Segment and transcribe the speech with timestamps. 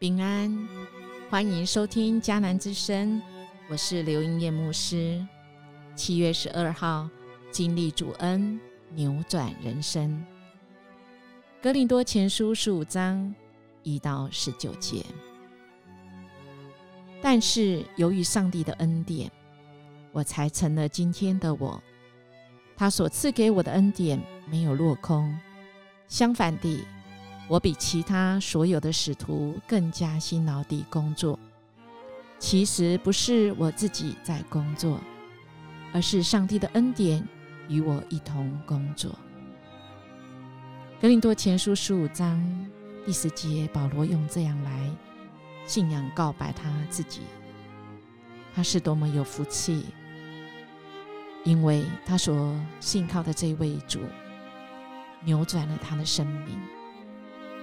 [0.00, 0.66] 平安，
[1.28, 3.20] 欢迎收听迦南之声，
[3.68, 5.22] 我是刘英叶牧师。
[5.94, 7.06] 七月十二号，
[7.50, 8.58] 经历主恩，
[8.94, 10.24] 扭转人生。
[11.60, 13.34] 哥林多前书十五章
[13.82, 15.04] 一到十九节。
[17.20, 19.30] 但是由于上帝的恩典，
[20.12, 21.78] 我才成了今天的我。
[22.74, 24.18] 他所赐给我的恩典
[24.50, 25.38] 没有落空，
[26.08, 26.86] 相反地。
[27.50, 31.36] 我比其他所有的使徒更加辛劳地工作。
[32.38, 35.00] 其实不是我自己在工作，
[35.92, 37.26] 而是上帝的恩典
[37.68, 39.10] 与我一同工作。
[41.00, 42.40] 格林多前书十五章
[43.04, 44.88] 第十节，保罗用这样来
[45.66, 47.22] 信仰告白他自己：
[48.54, 49.86] 他是多么有福气，
[51.42, 53.98] 因为他所信靠的这位主
[55.24, 56.56] 扭转了他的生命。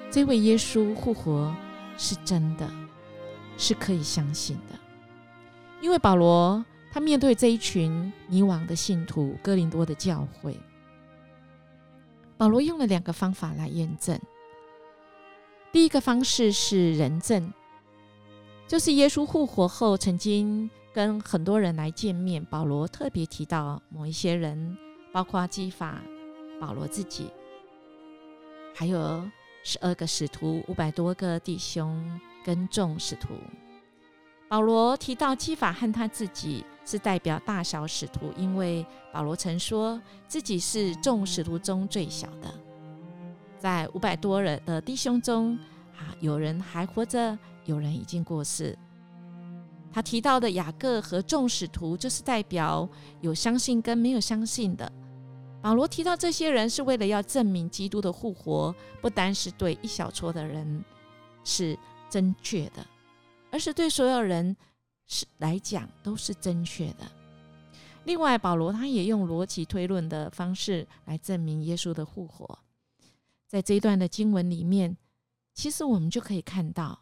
[0.09, 1.53] 这位耶稣复活
[1.97, 2.67] 是真的，
[3.58, 4.80] 是可以相信的。
[5.81, 10.58] 因为保罗他面对这一群迷惘的信徒，哥林多的教会，
[12.38, 14.19] 保罗用了两个方法来验证。
[15.72, 17.53] 第一个方式是人证，
[18.67, 24.75] 就是耶稣复活后曾经跟很多人来见面，保罗特别提到某一些人，
[25.11, 26.02] 包括基法、
[26.59, 27.30] 保罗自己，
[28.73, 29.30] 还有。
[29.63, 33.33] 十二个使徒，五百多个弟兄跟众使徒。
[34.47, 42.53] 保罗提到基法和他自己是代表大小使徒，因为保罗曾说自己是众使徒中最小的。
[43.59, 45.58] 在五百多人的弟兄中，
[45.97, 48.78] 啊，有人还活着，有人已经过世。
[49.91, 52.88] 他提到的雅各和众使徒，就是代表
[53.19, 54.89] 有相信跟没有相信的。
[55.67, 60.81] 保罗提到这些人是为了要证明基督的复活不单是对一小撮的人
[61.44, 61.78] 是
[62.09, 62.88] 正确的，
[63.51, 64.56] 而是对所有人
[65.07, 67.00] 是来讲都是正确的。
[68.06, 72.57] 另外，保罗他也用逻辑推论的方式来证明耶稣的复活。
[73.45, 74.95] 在这一段的经文里面，
[75.53, 76.97] 其实我们就可以看到，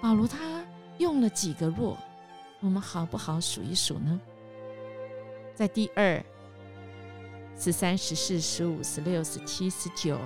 [0.00, 0.64] 保罗他
[0.98, 1.98] 用了几个若，
[2.60, 4.20] 我们好不好数一数呢？
[5.56, 6.24] 在第二。
[7.60, 10.18] 十三、十四、十五、十六、十七、十九，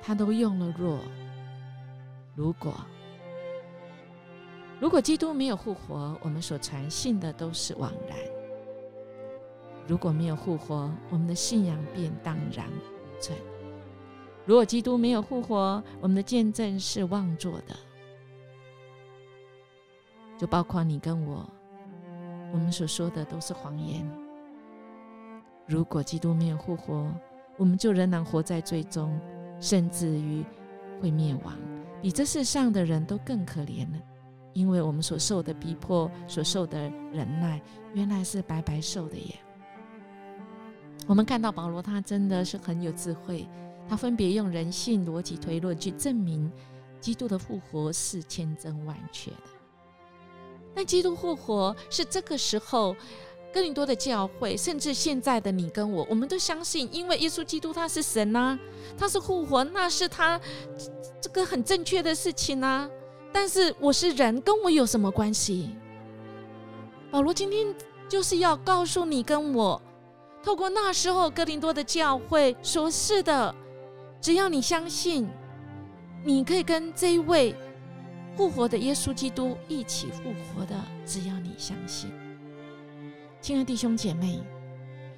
[0.00, 0.98] 他都用了若。
[2.34, 2.74] 如果
[4.80, 8.16] 如果基督没有复活，我们所传信的都是枉然；
[9.86, 13.36] 如果没有复活，我们的信仰便荡然无存；
[14.46, 17.76] 如果基督没有复活，我们的见证是妄作的。
[20.38, 21.46] 就包括你跟我，
[22.50, 24.25] 我们所说的都是谎言。
[25.66, 27.12] 如果基督没有复活，
[27.56, 29.20] 我们就仍然活在最终，
[29.60, 30.44] 甚至于
[31.00, 31.56] 会灭亡，
[32.00, 33.98] 比这世上的人都更可怜了。
[34.52, 36.78] 因为我们所受的逼迫，所受的
[37.12, 37.60] 忍耐，
[37.94, 39.34] 原来是白白受的耶。
[41.06, 43.48] 我们看到保罗，他真的是很有智慧，
[43.88, 46.50] 他分别用人性逻辑推论去证明
[47.00, 49.36] 基督的复活是千真万确的。
[50.74, 52.94] 但基督复活是这个时候。
[53.56, 58.58] 哥林多的教会，甚至现在的你跟我，我们都相信，因为耶稣基督他是神呐，
[58.98, 60.38] 他是复活，那是他
[61.22, 62.86] 这个很正确的事情啊。
[63.32, 65.70] 但是我是人，跟我有什么关系？
[67.10, 67.74] 保罗今天
[68.10, 69.80] 就是要告诉你跟我，
[70.42, 73.54] 透过那时候哥林多的教会说：是的，
[74.20, 75.26] 只要你相信，
[76.22, 77.54] 你可以跟这一位
[78.36, 80.24] 复活的耶稣基督一起复
[80.54, 80.78] 活的。
[81.06, 82.12] 只要你相信。
[83.46, 84.40] 亲爱的弟兄姐妹，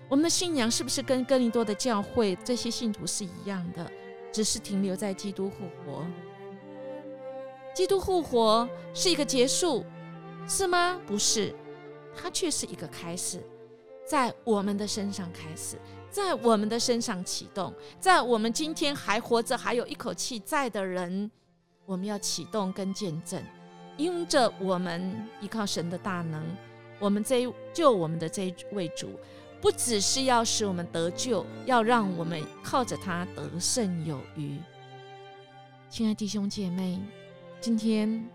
[0.07, 3.91] 我们的信仰是不是跟哥林多的教会这些信徒是一样的？
[4.31, 6.05] 只是停留在基督复活。
[7.75, 9.83] 基督复活是一个结束，
[10.47, 11.01] 是吗？
[11.07, 11.55] 不是，
[12.15, 13.43] 它却是一个开始，
[14.07, 15.79] 在我们的身上开始，
[16.11, 21.31] 在我们的身上启动，在我们今天还活着、还有一口气在的人，
[21.87, 23.43] 我们要启动跟见证，
[23.97, 26.45] 因着我们依靠神的大能。
[26.99, 29.11] 我们这一救我们的这一位主，
[29.61, 34.59] 不只是要使我们得救，要让我们靠着他得胜有余。
[35.89, 37.01] 亲爱弟兄姐妹，
[37.61, 38.29] 今天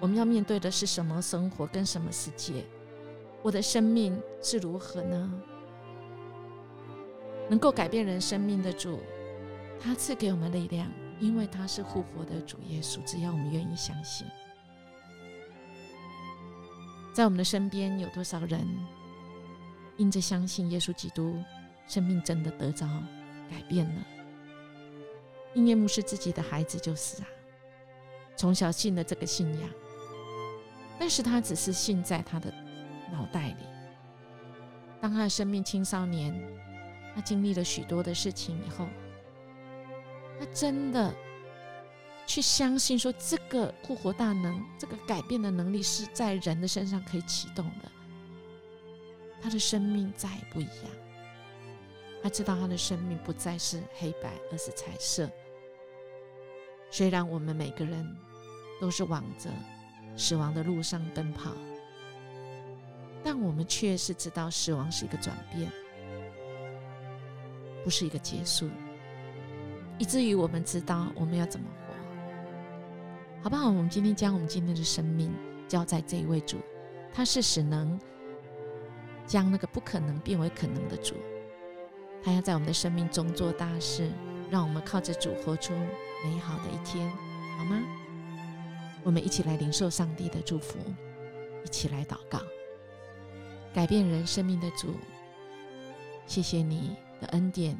[0.00, 2.64] 我们要面对的是什么生活跟什么世界？
[3.42, 5.42] 我的生命是如何呢？
[7.50, 9.00] 能够改变人生命的主，
[9.78, 10.90] 他赐给我们力量，
[11.20, 13.02] 因为他是复活的主耶稣。
[13.04, 14.26] 只要我们愿意相信。
[17.14, 18.68] 在我们的身边有多少人
[19.96, 21.40] 因着相信耶稣基督，
[21.86, 22.84] 生命真的得着
[23.48, 24.04] 改变了？
[25.54, 27.28] 应验牧师自己的孩子就是啊，
[28.34, 29.70] 从小信了这个信仰，
[30.98, 32.52] 但是他只是信在他的
[33.12, 33.64] 脑袋里。
[35.00, 36.34] 当他的生命青少年，
[37.14, 38.88] 他经历了许多的事情以后，
[40.40, 41.14] 他真的
[42.26, 47.90] 去相信说，这个复活大能，这个改变的能力是在人的身上可以启动的。
[49.42, 50.84] 他的生命再也不一样。
[52.22, 55.30] 他知道他的生命不再是黑白，而是彩色。
[56.90, 58.16] 虽然我们每个人
[58.80, 59.50] 都是往着
[60.16, 61.50] 死亡的路上奔跑，
[63.22, 65.70] 但我们却是知道死亡是一个转变，
[67.84, 68.70] 不是一个结束，
[69.98, 71.66] 以至于我们知道我们要怎么，
[73.44, 73.66] 好不好？
[73.66, 75.30] 我们今天将我们今天的生命
[75.68, 76.56] 交在这一位主，
[77.12, 78.00] 他是使能
[79.26, 81.14] 将那个不可能变为可能的主，
[82.22, 84.10] 他要在我们的生命中做大事，
[84.50, 85.74] 让我们靠着主活出。
[86.24, 87.06] 美好的一天，
[87.58, 87.82] 好吗？
[89.02, 90.78] 我们一起来领受上帝的祝福，
[91.66, 92.40] 一起来祷告。
[93.74, 94.94] 改变人生命的主，
[96.26, 97.76] 谢谢你的恩典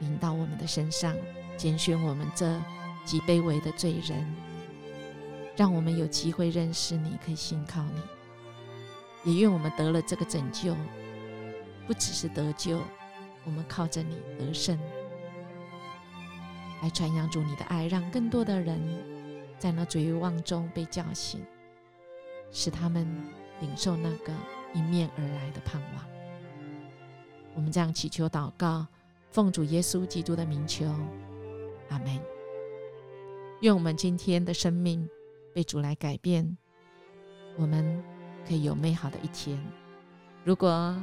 [0.00, 1.16] 临到我们的身上，
[1.56, 2.60] 拣选我们这
[3.06, 4.22] 极卑微的罪人，
[5.56, 9.32] 让我们有机会认识你，可以信靠你。
[9.32, 10.76] 也愿我们得了这个拯救，
[11.86, 12.82] 不只是得救，
[13.44, 14.78] 我们靠着你得胜。
[16.82, 18.78] 来传扬主你的爱，让更多的人
[19.58, 21.40] 在那绝望中被叫醒，
[22.50, 23.06] 使他们
[23.60, 24.32] 领受那个
[24.74, 26.04] 迎面而来的盼望。
[27.54, 28.86] 我们这样祈求祷告，
[29.30, 30.84] 奉主耶稣基督的名求，
[31.88, 32.20] 阿门。
[33.60, 35.08] 愿我们今天的生命
[35.54, 36.58] 被主来改变，
[37.56, 38.02] 我们
[38.46, 39.58] 可以有美好的一天。
[40.44, 40.94] 如果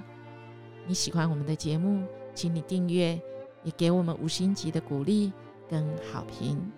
[0.86, 2.06] 你喜欢我们的节目，
[2.36, 3.20] 请你订阅，
[3.64, 5.32] 也给我们五星级的鼓励。
[5.70, 6.70] 跟好评，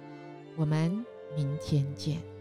[0.56, 1.04] 我们
[1.36, 2.32] 明天见。